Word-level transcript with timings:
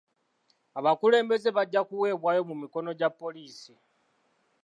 Abakulembeze 0.79 1.49
bajja 1.57 1.81
kuweebwayo 1.87 2.41
mu 2.49 2.55
mikono 2.61 2.89
gya 2.99 3.09
poliisi. 3.19 3.73